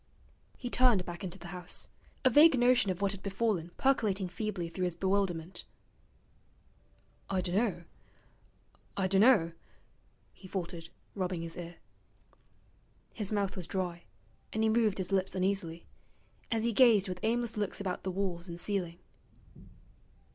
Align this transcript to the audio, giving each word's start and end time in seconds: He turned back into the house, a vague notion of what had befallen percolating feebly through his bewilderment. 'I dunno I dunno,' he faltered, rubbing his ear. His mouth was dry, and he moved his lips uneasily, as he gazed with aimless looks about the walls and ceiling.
He 0.57 0.71
turned 0.71 1.05
back 1.05 1.23
into 1.23 1.37
the 1.37 1.49
house, 1.49 1.87
a 2.25 2.31
vague 2.31 2.57
notion 2.57 2.89
of 2.89 3.03
what 3.03 3.11
had 3.11 3.21
befallen 3.21 3.69
percolating 3.77 4.27
feebly 4.27 4.67
through 4.67 4.85
his 4.85 4.95
bewilderment. 4.95 5.63
'I 7.29 7.41
dunno 7.41 7.83
I 8.97 9.05
dunno,' 9.07 9.51
he 10.33 10.47
faltered, 10.47 10.89
rubbing 11.13 11.43
his 11.43 11.55
ear. 11.55 11.75
His 13.13 13.31
mouth 13.31 13.55
was 13.55 13.67
dry, 13.67 14.05
and 14.51 14.63
he 14.63 14.69
moved 14.69 14.97
his 14.97 15.11
lips 15.11 15.35
uneasily, 15.35 15.85
as 16.51 16.63
he 16.63 16.73
gazed 16.73 17.07
with 17.07 17.19
aimless 17.21 17.55
looks 17.55 17.79
about 17.79 18.01
the 18.01 18.09
walls 18.09 18.47
and 18.49 18.59
ceiling. 18.59 18.97